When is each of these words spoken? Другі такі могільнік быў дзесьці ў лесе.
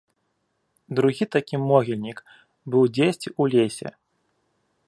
Другі 0.99 1.27
такі 1.35 1.55
могільнік 1.69 2.19
быў 2.77 2.83
дзесьці 2.97 3.29
ў 3.41 3.55
лесе. 3.57 3.89